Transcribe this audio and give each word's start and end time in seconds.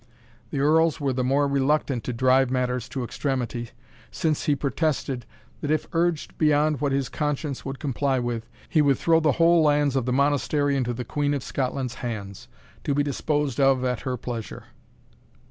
The 0.49 0.59
Earls 0.61 0.99
were 0.99 1.13
the 1.13 1.23
more 1.23 1.47
reluctant 1.47 2.03
to 2.05 2.11
drive 2.11 2.49
matters 2.49 2.89
to 2.89 3.03
extremity, 3.03 3.69
since 4.09 4.45
he 4.45 4.55
protested, 4.55 5.27
that 5.61 5.69
if 5.69 5.85
urged 5.93 6.35
beyond 6.39 6.81
what 6.81 6.91
his 6.91 7.07
conscience 7.07 7.63
would 7.65 7.77
comply 7.77 8.17
with, 8.17 8.49
he 8.67 8.81
would 8.81 8.97
throw 8.97 9.19
the 9.19 9.33
whole 9.33 9.61
lands 9.61 9.95
of 9.95 10.07
the 10.07 10.11
Monastery 10.11 10.75
into 10.75 10.93
the 10.95 11.05
Queen 11.05 11.35
of 11.35 11.43
Scotland's 11.43 11.93
hands, 12.01 12.47
to 12.83 12.95
be 12.95 13.03
disposed 13.03 13.59
of 13.59 13.85
at 13.85 13.99
her 13.99 14.17
pleasure. 14.17 14.63